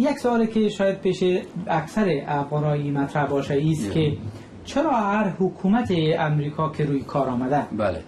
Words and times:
یک 0.00 0.18
سوالی 0.18 0.46
که 0.46 0.68
شاید 0.68 1.00
پیش 1.00 1.24
اکثر 1.66 2.22
افغانایی 2.26 2.90
مطرح 2.90 3.26
باشه 3.26 3.62
است 3.70 3.92
که 3.92 4.16
چرا 4.64 4.90
هر 4.90 5.28
حکومت 5.28 5.92
امریکا 6.18 6.68
که 6.68 6.84
روی 6.84 7.00
کار 7.00 7.28
آمده 7.28 7.62
بله 7.72 8.02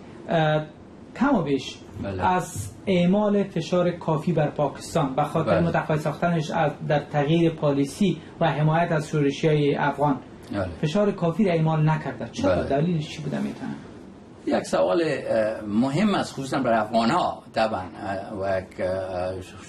کم 1.16 1.36
و 1.36 1.42
بیش 1.42 1.78
بله. 2.02 2.26
از 2.26 2.72
اعمال 2.86 3.42
فشار 3.42 3.90
کافی 3.90 4.32
بر 4.32 4.50
پاکستان 4.50 5.14
به 5.14 5.22
خاطر 5.22 5.60
بله. 5.60 5.68
متقاعد 5.68 6.00
ساختنش 6.00 6.50
از 6.50 6.72
در 6.88 6.98
تغییر 6.98 7.50
پالیسی 7.50 8.18
و 8.40 8.50
حمایت 8.50 8.92
از 8.92 9.08
شورشی 9.08 9.48
های 9.48 9.74
افغان 9.74 10.16
بله. 10.52 10.66
فشار 10.82 11.12
کافی 11.12 11.44
را 11.44 11.52
اعمال 11.52 11.88
نکرده 11.88 12.28
چرا 12.32 12.54
بله. 12.54 12.68
دلیلش 12.68 13.08
چی 13.08 13.22
بوده 13.22 13.38
می‌تونه 13.38 13.74
یک 14.46 14.66
سوال 14.66 15.02
مهم 15.66 16.14
است 16.14 16.32
خصوصا 16.32 16.58
برای 16.60 16.78
افغان 16.78 17.10
ها 17.10 17.42
طبعا 17.54 17.84
و 18.42 18.62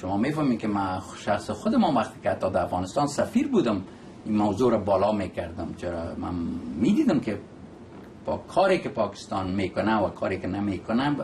شما 0.01 0.17
می‌فهمید 0.17 0.59
که 0.59 0.67
من 0.67 1.01
شخص 1.17 1.49
خودم 1.49 1.83
وقتی 1.83 2.19
که 2.23 2.29
حتی 2.29 2.49
در 2.49 2.63
افغانستان 2.63 3.07
سفیر 3.07 3.47
بودم 3.47 3.81
این 4.25 4.37
موضوع 4.37 4.71
را 4.71 4.77
بالا 4.77 5.11
می‌کردم. 5.11 5.73
چرا؟ 5.77 6.15
من 6.17 6.33
می‌دیدم 6.79 7.19
که 7.19 7.39
با 8.25 8.37
کاری 8.37 8.79
که 8.79 8.89
پاکستان 8.89 9.51
می‌کنه 9.51 9.97
و 9.97 10.09
کاری 10.09 10.39
که 10.39 10.47
نمی‌کنه 10.47 11.15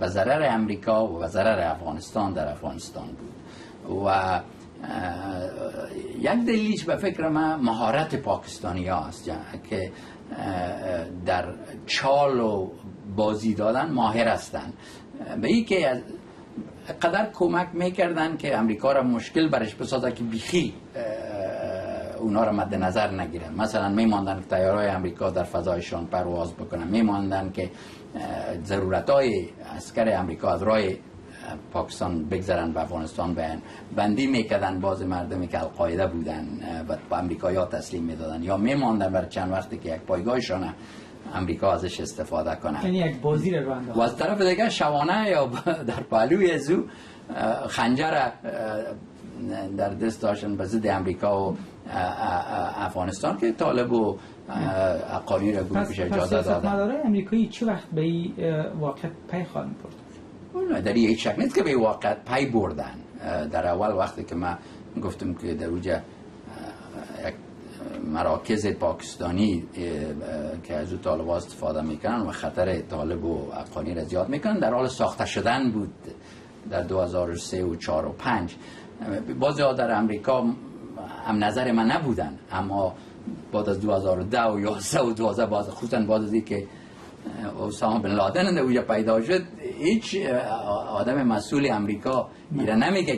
به 0.00 0.08
ضرر 0.08 0.48
امریکا 0.54 1.06
و 1.06 1.18
به 1.18 1.26
ضرر 1.26 1.70
افغانستان 1.70 2.32
در 2.32 2.48
افغانستان 2.48 3.06
بود. 3.06 4.06
و 4.06 4.40
یک 6.18 6.30
دلیلش 6.46 6.84
به 6.84 6.96
فکر 6.96 7.28
من 7.28 7.56
مهارت 7.60 8.14
پاکستانی 8.14 8.88
ها 8.88 8.96
است 8.98 9.30
که 9.70 9.92
در 11.26 11.44
چال 11.86 12.40
و 12.40 12.70
بازی 13.16 13.54
دادن 13.54 13.90
ماهر 13.90 14.28
هستند 14.28 14.74
به 15.40 15.48
این 15.48 15.64
که 15.64 15.88
از 15.88 15.98
قدر 17.02 17.30
کمک 17.34 17.68
می‌کردن 17.72 18.36
که 18.36 18.58
امریکا 18.58 18.92
را 18.92 19.02
مشکل 19.02 19.48
برش 19.48 19.74
بسازه 19.74 20.12
که 20.12 20.24
بیخی 20.24 20.74
اونا 22.18 22.44
را 22.44 22.52
مد 22.52 22.74
نظر 22.74 23.10
نگیرن. 23.10 23.54
مثلا 23.54 23.88
میماندن 23.88 24.40
که 24.40 24.56
تیارهای 24.56 24.88
امریکا 24.88 25.30
در 25.30 25.44
فضایشان 25.44 26.06
پرواز 26.06 26.54
بکنن. 26.54 26.88
میماندن 26.88 27.52
که 27.52 27.70
ضرورت 28.64 29.10
های 29.10 29.48
امریکا 29.96 30.50
از 30.50 30.62
راه 30.62 30.80
پاکستان 31.72 32.24
بگذرن 32.24 32.72
به 32.72 32.80
افغانستان 32.80 33.34
بیان 33.34 33.62
بندی 33.96 34.26
می‌کردن 34.26 34.80
باز 34.80 35.02
مردمی 35.02 35.48
که 35.48 35.62
القاعده 35.62 36.06
بودن 36.06 36.46
و 36.88 36.96
به 37.10 37.18
امریکا 37.18 37.52
یا 37.52 37.64
تسلیم 37.64 38.02
می‌دادن 38.02 38.42
یا 38.42 38.56
میماندن 38.56 39.12
برای 39.12 39.28
چند 39.28 39.52
وقتی 39.52 39.78
که 39.78 39.94
یک 39.94 40.00
پایگاهشان 40.00 40.74
امریکا 41.34 41.72
ازش 41.72 42.00
استفاده 42.00 42.54
کنه 42.54 42.84
یعنی 42.84 42.98
یک 42.98 43.20
بازی 43.20 43.50
رو 43.50 43.74
و 43.94 44.00
از 44.00 44.16
طرف 44.16 44.42
دیگه 44.42 44.68
شوانه 44.68 45.30
یا 45.30 45.46
در 46.10 46.16
او 46.74 46.84
اه، 47.36 47.68
خنجر 47.68 48.30
در 49.76 49.88
دست 49.88 50.22
داشتن 50.22 50.56
به 50.56 50.64
ضد 50.64 50.86
امریکا 50.86 51.50
و 51.50 51.56
افغانستان 52.76 53.36
که 53.36 53.52
طالب 53.52 53.92
و 53.92 54.18
اقانی 55.14 55.52
را 55.52 55.62
پس, 55.62 55.74
پس 55.74 56.00
اجازه 56.00 56.10
دادن. 56.10 56.42
سیاستمدارای 56.42 56.96
امریکایی 57.04 57.48
چه 57.48 57.66
وقت 57.66 57.86
به 57.92 58.00
این 58.00 58.34
واقع 58.80 59.08
پی 59.30 59.44
خواهند 59.44 59.76
برد 59.82 60.05
اون 60.56 60.80
در 60.80 60.92
هیچ 60.92 61.28
شک 61.28 61.38
نیست 61.38 61.54
که 61.54 61.62
به 61.62 61.76
واقع 61.76 62.14
پی 62.14 62.46
بردن. 62.46 62.94
در 63.50 63.66
اول 63.66 63.94
وقتی 63.94 64.24
که 64.24 64.34
من 64.34 64.58
گفتم 65.02 65.34
که 65.34 65.54
در 65.54 65.66
اوجه 65.66 66.02
یک 67.26 67.34
مراکز 68.04 68.66
پاکستانی 68.66 69.64
که 70.64 70.74
از 70.74 70.92
او 70.92 70.98
طالب 70.98 71.28
استفاده 71.28 71.82
می‌کنن 71.82 72.20
و 72.20 72.30
خطر 72.30 72.80
طالب 72.80 73.24
و 73.24 73.52
افغانی 73.52 73.94
را 73.94 74.04
زیاد 74.04 74.28
می‌کنن 74.28 74.58
در 74.58 74.74
حال 74.74 74.88
ساخته 74.88 75.26
شدن 75.26 75.70
بود 75.70 75.94
در 76.70 76.82
2003 76.82 77.64
و 77.64 77.76
4 77.76 78.06
و 78.06 78.12
5 78.12 78.56
بعضی 79.40 79.62
ها 79.62 79.72
در 79.72 79.98
امریکا 79.98 80.44
هم 81.26 81.44
نظر 81.44 81.72
من 81.72 81.86
نبودن 81.86 82.38
اما 82.52 82.94
بعد 83.52 83.68
از 83.68 83.80
2010 83.80 84.42
و 84.42 84.60
11 84.60 85.00
و 85.00 85.12
12 85.12 85.46
باز 85.46 85.70
خصوصا 85.70 86.00
بعد 86.00 86.22
از 86.22 86.32
اینکه 86.32 86.66
اسامه 87.68 88.02
بن 88.02 88.14
لادن 88.14 88.54
در 88.54 88.60
اونجا 88.60 88.82
پیدا 88.82 89.22
شد 89.22 89.42
هیچ 89.78 90.16
آدم 90.88 91.22
مسئول 91.22 91.70
امریکا 91.72 92.28
میره 92.50 92.74
نمیگه 92.76 93.16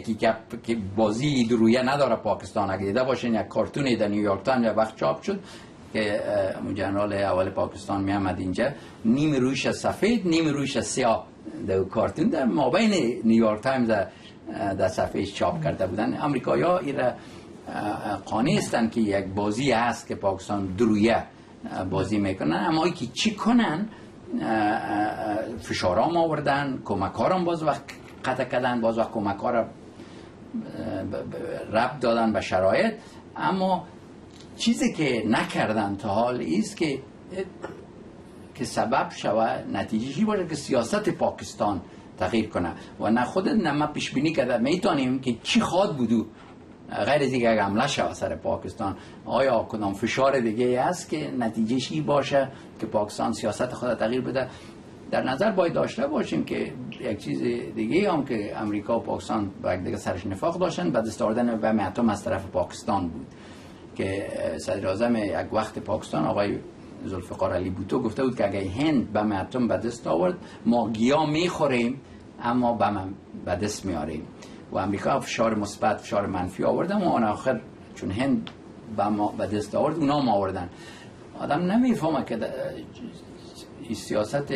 که 0.63 0.77
بازی 0.97 1.45
دورویه 1.45 1.83
نداره 1.83 2.17
پاکستان. 2.17 2.71
اگه 2.71 2.85
دیده 2.87 3.05
باشین 3.05 3.35
یک 3.35 3.49
کارتونی 3.49 3.97
در 3.97 4.09
نیویورک 4.09 4.43
تایمز 4.43 4.65
یک 4.65 4.77
وقت 4.77 4.97
چاپ 4.97 5.23
شد 5.23 5.41
که 5.93 6.21
اون 6.65 6.75
جنرال 6.75 7.13
اول 7.13 7.51
پاکستان 7.51 8.01
می 8.05 8.13
آمد 8.13 8.39
اینجا 8.41 8.69
نیم 9.05 9.35
رویش 9.35 9.71
سفید 9.71 10.27
نیم 10.29 10.49
رویش 10.49 10.79
سیاه 10.79 11.27
در 11.67 11.83
کارتون 11.85 12.29
در 12.29 12.45
مابین 12.45 13.21
نیویورک 13.25 13.61
تایمز 13.63 13.89
در- 13.89 14.89
صفحه 14.89 15.25
چاپ 15.27 15.65
کرده 15.65 15.87
بودن. 15.87 16.19
امریکایا 16.23 16.79
این 16.79 16.97
را 16.99 17.13
قانع 18.27 18.57
هستن 18.59 18.89
که 18.89 19.01
یک 19.01 19.25
بازی 19.25 19.73
هست 19.73 20.07
که 20.07 20.15
پاکستان 20.15 20.67
درویه 20.67 21.23
بازی 21.91 22.19
می‌کنن. 22.19 22.65
اما 22.69 22.85
ای 22.85 22.91
که 22.91 23.07
چی 23.07 23.35
کنن 23.35 23.89
فشارام 25.61 26.16
آوردن 26.16 26.83
کمکارم 26.84 27.44
باز 27.44 27.62
وقت 27.62 27.83
قطع 28.25 28.44
کردن 28.44 28.81
باز 28.81 28.99
وقت 28.99 29.11
کمکار 29.12 29.66
رب 31.72 32.00
دادن 32.00 32.33
به 32.33 32.41
شرایط. 32.41 32.94
اما 33.37 33.84
چیزی 34.56 34.93
که 34.93 35.22
نکردن 35.27 35.97
تا 35.97 36.09
حال 36.09 36.44
است 36.59 36.77
که 36.77 36.99
که 38.55 38.65
سبب 38.65 39.11
شوه 39.11 39.65
نتیجه 39.72 40.25
باشه 40.25 40.47
که 40.47 40.55
سیاست 40.55 41.09
پاکستان 41.09 41.81
تغییر 42.19 42.49
کنه. 42.49 42.72
و 43.00 43.11
نه 43.11 43.25
خود 43.25 43.49
نه 43.49 43.72
ما 43.72 43.87
پیش 43.87 44.11
بینی 44.11 44.33
کرده 44.33 44.59
می‌تونیم 44.59 45.21
که 45.21 45.37
چی 45.43 45.61
خواد 45.61 45.97
بودو. 45.97 46.27
غیر 46.91 47.22
از 47.22 47.32
اینکه 47.32 47.50
حمله 47.50 47.87
شوه 47.87 48.12
سر 48.12 48.37
پاکستان 48.37 48.97
آیا 49.25 49.66
کدام 49.69 49.93
فشار 49.93 50.41
دیگه 50.41 50.81
است 50.81 51.10
که 51.10 51.31
نتیجه 51.38 51.94
ای 51.94 52.00
باشه 52.00 52.49
که 52.81 52.87
پاکستان 52.87 53.32
سیاست 53.32 53.72
خود 53.72 53.94
تغییر 53.94 54.21
بده؟ 54.21 54.49
در 55.10 55.22
نظر 55.22 55.50
باید 55.50 55.72
داشته 55.72 56.06
باشیم 56.06 56.44
که 56.44 56.72
یک 57.00 57.19
چیز 57.19 57.43
دیگه 57.75 58.12
هم 58.12 58.25
که 58.25 58.60
امریکا 58.60 58.99
و 58.99 59.03
پاکستان 59.03 59.50
با 59.62 59.76
دیگه 59.76 59.97
سرش 59.97 60.26
نفاق 60.26 60.59
داشتن 60.59 60.91
به 60.91 61.00
دست 61.00 61.22
آوردن 61.22 61.56
بم 61.56 61.81
اتم 61.81 62.09
از 62.09 62.25
طرف 62.25 62.47
پاکستان 62.47 63.09
بود. 63.09 63.26
که 63.97 64.28
صدر 64.59 64.87
اعظم 64.87 65.16
یک 65.16 65.53
وقت 65.53 65.78
پاکستان 65.78 66.25
آقای 66.25 66.59
ذوالفقار 67.06 67.53
علی 67.53 67.70
بوتو 67.70 68.03
گفته 68.03 68.22
بود 68.25 68.37
که 68.37 68.49
اگه 68.49 68.70
هند 68.70 69.12
به 69.69 69.76
دست 69.76 70.06
آورد 70.06 70.34
ما 70.66 70.91
گیا 70.91 71.26
می‌خوریم 71.26 72.00
اما 72.43 72.78
به 73.44 73.56
دست 73.56 73.87
میاریم 73.87 74.26
و 74.73 74.79
امریکا 74.79 75.21
فشار 75.21 75.55
مثبت 75.55 75.97
فشار 75.97 76.27
منفی 76.27 76.65
آوردن 76.65 77.05
و 77.05 77.09
آن 77.09 77.25
آخر 77.25 77.61
چون 77.95 78.11
هند 78.11 78.51
بم 78.97 79.37
به 79.39 79.47
دست 79.47 79.75
آورد 79.75 79.97
اونا 79.97 80.21
هم 80.21 80.29
آوردن. 80.29 80.69
آدم 81.41 81.61
نمی‌فهمه 81.61 82.25
که 82.25 82.39
سیاست 83.95 84.53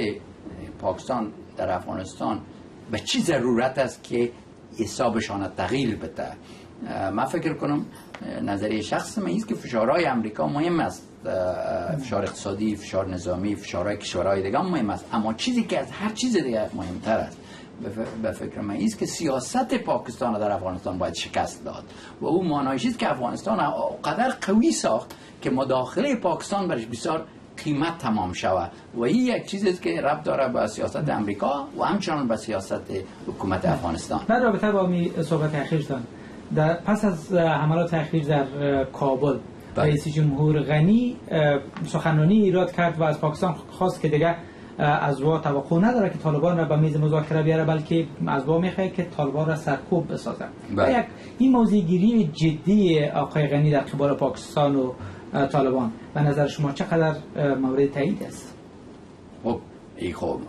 پاکستان 0.78 1.32
در 1.56 1.70
افغانستان 1.70 2.40
به 2.90 2.98
چی 2.98 3.20
ضرورت 3.20 3.78
است 3.78 4.02
که 4.04 4.32
حسابشان 4.78 5.48
تغییر 5.56 5.96
بده. 5.96 6.32
من 7.10 7.24
فکر 7.24 7.54
کنم 7.54 7.86
نظریه 8.42 8.82
شخص 8.82 9.18
من 9.18 9.30
است 9.30 9.48
که 9.48 9.54
فشارهای 9.54 10.04
امریکا 10.04 10.46
مهم 10.46 10.80
است. 10.80 11.08
فشار 12.00 12.22
اقتصادی 12.22 12.76
فشار 12.76 13.08
نظامی 13.08 13.56
فشارهای 13.56 13.96
کشورهای 13.96 14.42
دیگه 14.42 14.58
هم 14.58 14.70
مهم 14.70 14.90
است. 14.90 15.04
اما 15.12 15.34
چیزی 15.34 15.62
که 15.62 15.78
از 15.78 15.90
هر 15.90 16.12
چیز 16.12 16.36
دیگه 16.36 16.70
مهمتر 16.74 17.18
است. 17.18 17.38
به 18.22 18.32
فکر 18.32 18.60
من. 18.60 18.76
است 18.76 18.98
که 18.98 19.06
سیاست 19.06 19.74
پاکستان 19.74 20.38
در 20.38 20.50
افغانستان 20.50 20.98
باید 20.98 21.14
شکست 21.14 21.64
داد. 21.64 21.84
و 22.20 22.26
او 22.26 22.44
معنایش 22.44 22.86
است 22.86 22.98
که 22.98 23.10
افغانستان 23.10 23.58
قدر 24.04 24.30
قوی 24.40 24.72
ساخت 24.72 25.14
که 25.42 25.50
مداخله 25.50 26.16
پاکستان 26.16 26.68
برش 26.68 26.86
بسیار 26.86 27.24
قیمت 27.64 27.98
تمام 27.98 28.32
شود. 28.32 28.70
و 28.94 29.02
این 29.02 29.26
یک 29.26 29.46
چیزی 29.46 29.70
است 29.70 29.82
که 29.82 30.00
ربط 30.00 30.22
داره 30.22 30.48
به 30.48 30.66
سیاست 30.66 31.08
امریکا 31.08 31.68
و 31.78 31.82
همچنان 31.82 32.28
به 32.28 32.36
سیاست 32.36 32.80
حکومت 33.26 33.64
افغانستان. 33.64 34.20
در 34.28 34.40
رابطه 34.40 34.72
با 34.72 34.86
می 34.86 35.12
صحبت 35.22 35.54
اخیرتان 35.54 36.02
در 36.54 36.74
پس 36.74 37.04
از 37.04 37.32
حملات 37.32 37.94
اخیر 37.94 38.24
در 38.24 38.84
کابل 38.84 39.38
بله. 39.74 39.84
رئیس 39.84 40.08
جمهور 40.08 40.62
غنی 40.62 41.16
اه، 41.30 41.58
سخنرانی 41.86 42.42
ایراد 42.42 42.72
کرد 42.72 43.00
و 43.00 43.02
از 43.02 43.20
پاکستان 43.20 43.54
خواست 43.70 44.00
که 44.00 44.08
دیگه 44.08 44.36
از 44.78 45.22
وا 45.22 45.38
توقع 45.38 45.78
نداره 45.78 46.10
که 46.10 46.18
طالبان 46.18 46.58
را 46.58 46.64
به 46.64 46.76
میز 46.76 46.96
مذاکره 46.96 47.42
بیاره 47.42 47.64
بلکه 47.64 48.06
از 48.26 48.44
وا 48.44 48.58
می‌خواد 48.58 48.92
که 48.92 49.06
طالبان 49.16 49.46
را 49.48 49.56
سرکوب 49.56 50.12
بسازه. 50.12 50.44
بله. 50.76 50.96
و 50.96 51.00
یک 51.00 51.06
این 51.38 51.52
موضوع 51.52 51.80
گیری 51.80 52.24
جدی 52.24 53.04
آقای 53.04 53.46
غنی 53.46 53.70
در 53.70 53.80
قبال 53.80 54.14
پاکستان 54.14 54.76
و 54.76 54.92
طالبان 55.46 55.92
به 56.14 56.22
نظر 56.22 56.46
شما 56.46 56.72
چقدر 56.72 57.14
مورد 57.54 57.92
تایید 57.92 58.22
است؟ 58.22 58.54
خب 59.44 59.60
این 59.96 60.14
خب 60.14 60.40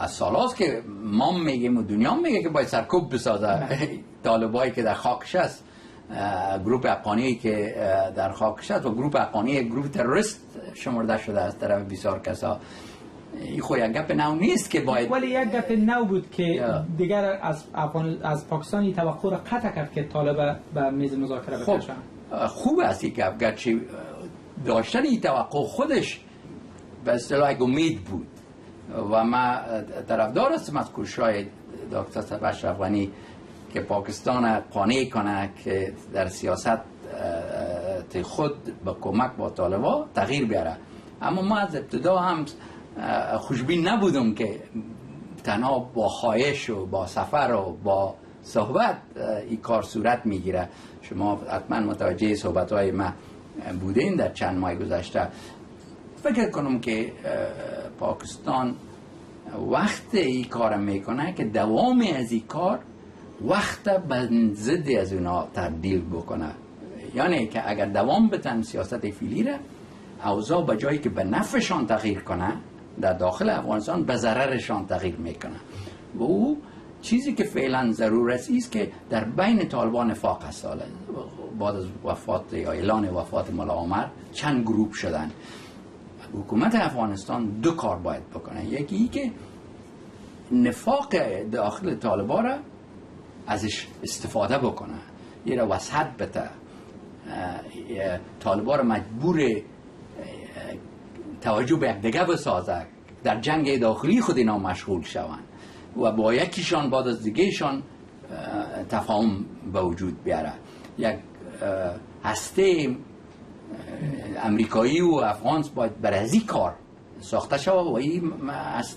از 0.00 0.10
سال 0.10 0.34
هاست 0.34 0.56
که 0.56 0.82
ما 1.04 1.38
میگیم 1.38 1.78
و 1.78 1.82
دنیا 1.82 2.14
میگه 2.14 2.42
که 2.42 2.48
باید 2.48 2.66
سرکوب 2.66 3.14
بسازه. 3.14 3.58
طالبایی 4.24 4.72
که 4.72 4.82
در 4.82 4.94
خاکش 4.94 5.34
است 5.34 5.64
گروپ 6.64 6.86
حقانی 6.88 7.34
که 7.34 7.74
در 8.16 8.32
خاکش 8.32 8.70
است 8.70 8.86
و 8.86 8.94
گروپ 8.94 9.16
حقانی 9.16 9.64
گروپ 9.64 9.86
تروریست 9.86 10.40
شمرده 10.74 11.18
شده 11.18 11.40
از 11.40 11.58
طرف 11.58 11.82
بسیار 11.82 12.20
کسا. 12.20 12.60
خو 13.60 13.76
یک 13.76 13.92
گپ 13.92 14.12
نو 14.12 14.34
نیست 14.34 14.70
که 14.70 14.80
باید 14.80 15.12
ولی 15.12 15.26
یک 15.26 15.48
گپ 15.48 15.72
نو 15.72 16.04
بود 16.04 16.30
که. 16.30 16.64
دیگر 16.96 17.38
از 17.42 17.64
افغان 17.74 18.18
از 18.22 18.48
پاکستانی 18.48 18.92
توقع 18.92 19.30
را 19.30 19.36
قطع 19.36 19.74
کرد 19.74 19.92
که 19.92 20.04
طالب 20.04 20.60
به 20.74 20.90
میز 20.90 21.18
مذاکره 21.18 21.56
خب 21.56 21.80
خوب 22.46 22.80
است 22.80 23.04
این 23.04 23.12
گپ 23.12 23.38
گرچه 23.38 23.80
داشتن 24.66 25.02
این 25.02 25.20
توقع 25.20 25.62
خودش 25.62 26.20
به 27.04 27.12
اصطلاح 27.12 27.52
یک 27.52 27.62
امید 27.62 28.00
بود. 28.04 28.26
و 29.10 29.24
ما 29.24 29.56
طرفدار 30.08 30.52
هستم 30.52 30.76
از 30.76 30.90
کوشش 30.90 31.44
دکتر 31.92 32.46
اشرف 32.46 32.78
غنی 32.78 33.10
که 33.72 33.80
پاکستان 33.80 34.60
قانع 34.60 35.04
کنه 35.04 35.50
که 35.64 35.92
در 36.14 36.28
سیاست 36.28 36.78
خود 38.22 38.64
به 38.84 38.92
کمک 39.00 39.30
با 39.38 39.50
طالبا 39.50 40.06
تغییر 40.14 40.44
بیاره. 40.44 40.76
اما 41.22 41.42
ما 41.42 41.58
از 41.58 41.76
ابتدا 41.76 42.18
هم 42.18 42.44
خوشبین 43.38 43.88
نبودم 43.88 44.34
که 44.34 44.60
تنها 45.44 45.78
با 45.78 46.08
خواهش 46.08 46.70
و 46.70 46.86
با 46.86 47.06
سفر 47.06 47.52
و 47.52 47.76
با 47.84 48.14
صحبت 48.42 48.96
این 49.48 49.56
کار 49.56 49.82
صورت 49.82 50.26
می‌گیره. 50.26 50.68
شما 51.02 51.40
حتما 51.50 51.80
متوجه 51.80 52.34
صحبت 52.34 52.72
های 52.72 52.90
ما 52.90 53.12
بودین 53.80 54.16
در 54.16 54.32
چند 54.32 54.58
ماه 54.58 54.74
گذشته. 54.74 55.28
فکر 56.22 56.50
کنم 56.50 56.80
که 56.80 57.12
پاکستان 58.00 58.74
وقت 59.70 60.14
این 60.14 60.44
کار 60.44 60.76
می‌کنه 60.76 61.32
که 61.32 61.44
دوام 61.44 62.04
از 62.16 62.32
این 62.32 62.46
کار 62.48 62.78
وقت 63.44 63.82
به 64.08 64.28
ضد 64.54 64.90
از 64.90 65.12
اونا 65.12 65.48
تبدیل 65.54 66.00
بکنه. 66.00 66.50
یعنی 67.14 67.46
که 67.46 67.70
اگر 67.70 67.86
دوام 67.86 68.28
بتن 68.28 68.62
سیاست 68.62 69.10
فیلی 69.10 69.42
را 69.42 69.54
اوضاع 70.24 70.66
به 70.66 70.76
جایی 70.76 70.98
که 70.98 71.08
به 71.08 71.24
نفعشان 71.24 71.86
تغییر 71.86 72.20
کنه 72.20 72.52
در 73.00 73.12
داخل 73.12 73.50
افغانستان 73.50 74.04
به 74.04 74.16
ضررشان 74.16 74.86
تغییر 74.86 75.16
می‌کنه 75.16 75.56
و 76.14 76.22
او 76.22 76.58
چیزی 77.02 77.34
که 77.34 77.44
فعلا 77.44 77.92
ضرور 77.92 78.32
است 78.32 78.50
است 78.56 78.72
که 78.72 78.92
در 79.10 79.24
بین 79.24 79.68
طالبان 79.68 80.10
هست. 80.10 80.64
حالا 80.64 80.82
بعد 81.60 81.76
از 81.76 81.86
وفات 82.04 82.52
یا 82.52 82.72
اعلان 82.72 83.08
وفات 83.08 83.50
ملا 83.50 83.74
عمر 83.74 84.06
چند 84.32 84.62
گروپ 84.62 84.92
شدن. 84.92 85.30
حکومت 86.34 86.74
افغانستان 86.74 87.46
دو 87.46 87.70
کار 87.70 87.96
باید 87.96 88.30
بکنه. 88.30 88.64
یکی 88.66 88.96
ای 88.96 89.08
که 89.08 89.30
نفاق 90.52 91.14
داخل 91.52 91.94
طالبا 91.94 92.40
را 92.40 92.56
ازش 93.46 93.88
استفاده 94.02 94.58
بکنه. 94.58 94.98
یه 95.46 95.56
را 95.56 95.68
وسط 95.70 96.06
بده. 96.18 96.40
اه، 96.40 96.50
اه، 97.90 98.18
طالبا 98.40 98.76
را 98.76 98.82
مجبور 98.82 99.40
توجه 101.44 101.76
به 101.76 101.90
یکدیگه 101.90 102.24
بسازه 102.24 102.86
در 103.24 103.40
جنگ 103.40 103.80
داخلی 103.80 104.20
خود 104.20 104.36
اینا 104.36 104.58
مشغول 104.58 105.02
شوند 105.02 105.44
و 105.96 106.12
با 106.12 106.34
یکیشان 106.34 106.90
بعد 106.90 107.08
از 107.08 107.22
دیگهشان 107.22 107.82
اه، 108.30 108.84
تفاهم 108.84 109.44
به 109.72 109.80
وجود 109.80 110.24
بیاره 110.24 110.52
یک 110.98 111.16
هسته 112.24 112.96
امریکایی 114.42 115.00
و 115.00 115.14
افغان 115.14 115.64
باید 115.74 116.00
بر 116.00 116.14
از 116.14 116.32
این 116.32 116.46
کار 116.46 116.74
ساخته 117.20 117.58
شود 117.58 117.86
و 117.86 117.94
این 117.94 118.32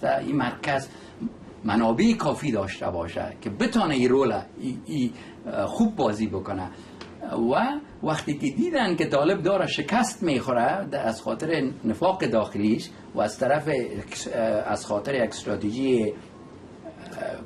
این 0.04 0.36
مرکز 0.36 0.88
منابع 1.64 2.14
کافی 2.14 2.52
داشته 2.52 2.90
باشه 2.90 3.38
که 3.42 3.50
بتانه 3.50 3.96
این 3.96 4.10
رول 4.10 4.42
ای 4.86 5.12
خوب 5.66 5.96
بازی 5.96 6.28
بکنه. 6.28 6.70
و 7.24 7.56
وقتی 8.04 8.34
که 8.34 8.50
دیدن 8.50 8.96
که 8.96 9.06
طالب 9.06 9.42
داره 9.42 9.68
شکست 9.68 10.24
می‌خوره 10.24 10.88
از 10.94 11.22
خاطر 11.22 11.72
نفاق 11.86 12.26
داخلیش 12.26 12.90
و 13.16 13.22
از 13.22 13.40
طرف 13.40 13.70
از 14.66 14.86
خاطر 14.86 15.16
یک 15.16 15.22
استراتژی 15.22 16.14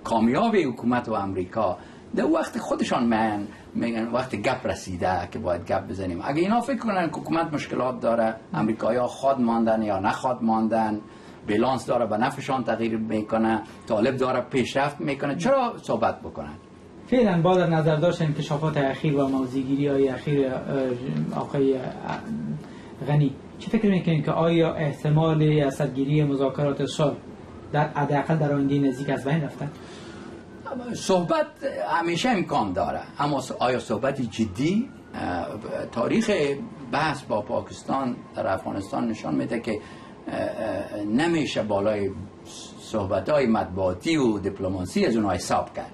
کامیاب 0.03 0.55
حکومت 0.55 1.09
و 1.09 1.13
امریکا 1.13 1.77
در 2.15 2.25
وقت 2.25 2.57
خودشان 2.57 3.03
من 3.03 3.47
میگن 3.75 4.07
وقت 4.07 4.35
گپ 4.35 4.67
رسیده 4.67 5.27
که 5.31 5.39
باید 5.39 5.65
گپ 5.65 5.87
بزنیم. 5.87 6.21
اگه 6.23 6.41
اینا 6.41 6.61
فکر 6.61 6.77
کنن 6.77 7.09
که 7.09 7.15
حکومت 7.15 7.53
مشکلات 7.53 7.99
داره 7.99 8.35
امریکایی 8.53 8.99
خواد 8.99 9.39
ماندن 9.39 9.81
یا 9.81 9.99
نخواد 9.99 10.43
ماندن 10.43 11.01
بیلانس 11.47 11.85
داره 11.85 12.05
به 12.05 12.17
نفعشان 12.17 12.63
تغییر 12.63 12.97
می‌کنه 12.97 13.61
طالب 13.87 14.17
داره 14.17 14.41
پیشرفت 14.41 15.01
می‌کنه 15.01 15.35
چرا 15.35 15.73
صحبت 15.77 16.19
بکنن؟ 16.19 16.55
فعلا 17.11 17.41
با 17.41 17.57
در 17.57 17.67
نظر 17.67 17.95
داشت 17.95 18.21
انکشافات 18.21 18.77
اخیر 18.77 19.15
و 19.15 19.27
موضوعگیری 19.27 19.87
های 19.87 20.07
اخیر 20.09 20.51
آقای 21.35 21.75
غنی. 23.07 23.35
چه 23.59 23.69
فکر 23.69 23.89
می‌کنید 23.89 24.25
که 24.25 24.31
آیا 24.31 24.73
احتمال 24.73 25.43
اسدگیری 25.43 26.23
مذاکرات 26.23 26.85
صلح 26.85 27.15
در 27.73 27.87
حداقل 27.87 28.35
در 28.35 28.53
آینده 28.53 28.79
نزدیک 28.79 29.09
از 29.09 29.23
بین 29.23 29.43
رفته؟ 29.43 29.69
صحبت 30.93 31.45
همیشه 31.89 32.29
امکان 32.29 32.73
داره. 32.73 33.01
اما 33.19 33.43
آیا 33.59 33.79
صحبت 33.79 34.21
جدی؟ 34.21 34.89
تاریخ 35.91 36.31
بحث 36.91 37.21
با 37.21 37.41
پاکستان 37.41 38.15
در 38.35 38.47
افغانستان 38.47 39.07
نشان 39.07 39.35
میده 39.35 39.59
که 39.59 39.79
نمیشه 41.07 41.63
بالای 41.63 42.11
صحبت 42.79 43.29
های 43.29 43.47
مطبوعاتی 43.47 44.17
و 44.17 44.39
دیپلماسی 44.39 45.05
از 45.05 45.15
اونها 45.15 45.31
حساب 45.31 45.73
کرد. 45.73 45.91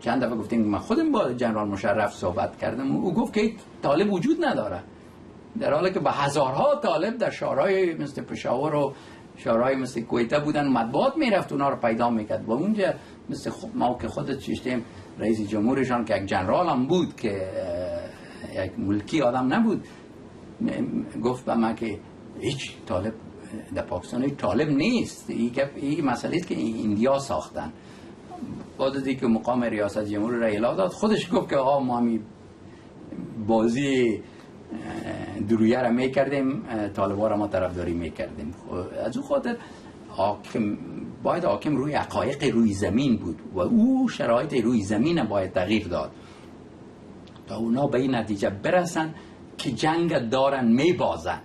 چند 0.00 0.24
دفعه 0.24 0.36
گفتیم 0.36 0.62
من 0.64 0.78
خودم 0.78 1.12
با 1.12 1.32
جنرال 1.32 1.68
مشرف 1.68 2.12
صحبت 2.14 2.58
کردم. 2.58 2.96
او 2.96 3.14
گفت 3.14 3.32
که 3.32 3.52
طالب 3.82 4.12
وجود 4.12 4.44
نداره. 4.44 4.82
در 5.60 5.74
حالی 5.74 5.92
که 5.92 6.00
به 6.00 6.10
هزارها 6.10 6.80
طالب 6.82 7.18
در 7.18 7.30
شهرهای 7.30 7.94
مثل 7.94 8.22
پشاور 8.22 8.74
و 8.74 8.92
شهرهای 9.36 9.76
مثل 9.76 10.00
کویته 10.00 10.38
بودن 10.38 10.68
مطبوعات 10.68 11.16
می‌رفت 11.16 11.52
اونا 11.52 11.68
رو 11.68 11.76
پیدا 11.76 12.10
می‌کرد. 12.10 12.48
و 12.48 12.52
اونجا 12.52 12.94
مثل 13.30 13.50
خود 13.50 13.76
ما 13.76 13.98
که 13.98 14.08
خودت 14.08 14.38
چشتیم 14.38 14.84
رئیس 15.18 15.48
جمهورشان 15.48 16.04
که 16.04 16.16
یک 16.16 16.26
جنرال 16.26 16.68
هم 16.68 16.86
بود 16.86 17.16
که 17.16 17.48
یک 18.54 18.78
ملکی 18.78 19.22
آدم 19.22 19.54
نبود 19.54 19.84
گفت 21.22 21.44
به 21.44 21.54
من 21.54 21.74
که 21.74 21.98
هیچ 22.40 22.72
طالب 22.86 23.12
در 23.74 23.82
پاکستان 23.82 24.22
هیچ 24.22 24.34
طالب 24.34 24.68
نیست. 24.68 25.30
این 25.30 25.52
این 25.76 26.04
مسئله 26.04 26.36
است 26.36 26.46
که 26.46 26.54
ایندیا 26.54 27.18
ساختن. 27.18 27.72
از 28.82 29.06
اینکه 29.06 29.26
مقام 29.26 29.62
ریاست 29.62 30.04
جمهور 30.04 30.32
را 30.32 30.46
اعلام 30.46 30.76
داد. 30.76 30.90
خودش 30.90 31.32
گفت 31.32 31.48
که 31.48 31.56
آقا 31.56 31.80
ما 31.80 32.00
می 32.00 32.20
بازی 33.46 34.22
درویه 35.48 35.82
را 35.82 35.90
می‌کردیم 35.90 36.62
طالبا 36.94 37.28
را 37.28 37.36
ما 37.36 37.48
طرفداری 37.48 37.94
می‌کردیم 37.94 38.54
از 39.04 39.16
او 39.16 39.22
خاطر 39.22 39.56
حاکم 40.08 40.78
باید 41.22 41.44
حاکم 41.44 41.76
روی 41.76 41.94
حقایق 41.94 42.54
روی 42.54 42.72
زمین 42.72 43.16
بود 43.16 43.40
و 43.54 43.60
او 43.60 44.08
شرایط 44.08 44.54
روی 44.54 44.82
زمین 44.82 45.24
باید 45.24 45.52
تغییر 45.52 45.88
داد. 45.88 46.10
تا 47.46 47.56
اونا 47.56 47.86
به 47.86 47.98
این 47.98 48.14
نتیجه 48.14 48.50
برسن 48.50 49.14
که 49.58 49.72
جنگ 49.72 50.28
دارن 50.28 50.68
میبازن 50.68 51.40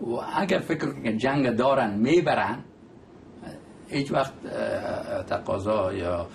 و 0.00 0.10
اگر 0.36 0.58
فکر 0.58 1.02
که 1.02 1.16
جنگ 1.16 1.50
دارن 1.50 1.98
می‌برن 1.98 2.64
هیچ 3.88 4.12
وقت 4.12 4.32
تقاضا 5.26 5.92
یا 5.92 6.26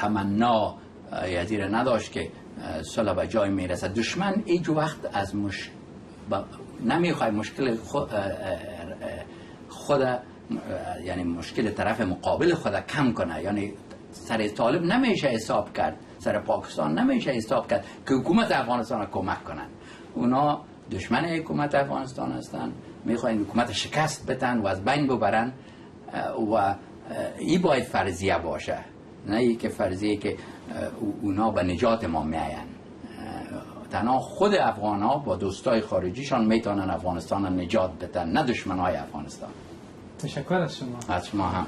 تمنا 0.00 0.74
یزیر 1.28 1.76
نداشت 1.76 2.12
که 2.12 2.30
صلح 2.82 3.12
به 3.12 3.26
جای 3.26 3.50
می‌رسه 3.50 3.88
دشمن 3.88 4.42
هیچ 4.46 4.68
وقت 4.68 4.98
از 5.12 5.36
مش... 5.36 5.70
با... 6.30 6.44
نمی‌خواد 6.84 7.32
مشکل 7.32 7.76
خود, 7.76 8.10
خود 9.68 10.00
یعنی 11.04 11.24
مشکل 11.24 11.70
طرف 11.70 12.00
مقابل 12.00 12.54
خود 12.54 12.86
کم 12.86 13.12
کنه. 13.12 13.42
یعنی 13.42 13.72
سر 14.12 14.48
طالب 14.48 14.82
نمیشه 14.82 15.28
حساب 15.28 15.72
کرد 15.72 15.96
سر 16.18 16.38
پاکستان 16.38 16.98
نمیشه 16.98 17.30
حساب 17.30 17.68
کرد 17.70 17.84
که 18.08 18.14
حکومت 18.14 18.52
افغانستان 18.52 19.06
کمک 19.06 19.44
کنن. 19.44 19.68
اونا 20.14 20.60
دشمن 20.90 21.24
حکومت 21.24 21.74
افغانستان 21.74 22.32
هستن 22.32 22.72
می‌خواین 23.04 23.40
حکومت 23.40 23.72
شکست 23.72 24.26
بتن 24.26 24.58
و 24.58 24.66
از 24.66 24.84
بین 24.84 25.06
ببرن 25.06 25.52
و 26.52 26.74
این 27.38 27.62
باید 27.62 27.84
فرضیه 27.84 28.38
باشه. 28.38 28.78
نه 29.26 29.36
ای 29.36 29.56
که 29.56 29.68
فرضیه 29.68 30.16
که 30.16 30.36
اونا 31.22 31.50
به 31.50 31.62
نجات 31.62 32.04
ما 32.04 32.22
میاین 32.22 32.70
تنها 33.90 34.18
خود 34.18 34.54
افغان 34.54 35.02
ها 35.02 35.18
با 35.18 35.36
دوستای 35.36 35.80
خارجیشان 35.80 36.44
می‌تونن 36.44 36.90
افغانستان 36.90 37.42
را 37.42 37.48
نجات 37.48 37.90
بدن 38.04 38.28
نه 38.28 38.42
دشمن 38.42 38.78
های 38.78 38.96
افغانستان. 38.96 39.50
تشکر 40.18 40.54
از 40.54 40.76
شما. 40.76 40.98
از 41.08 41.26
شما 41.26 41.46
هم. 41.46 41.66